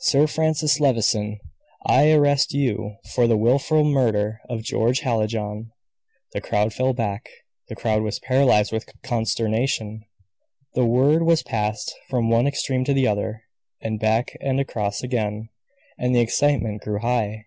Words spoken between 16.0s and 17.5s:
the excitement grew high.